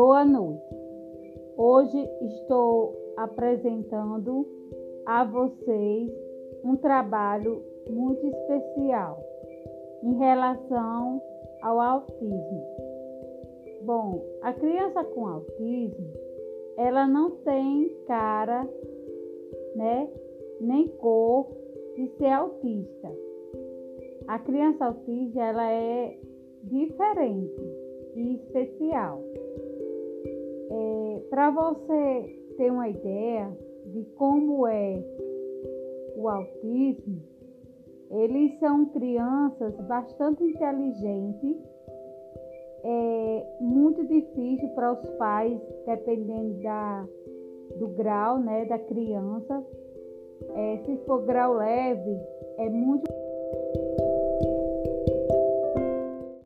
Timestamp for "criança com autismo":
14.52-16.12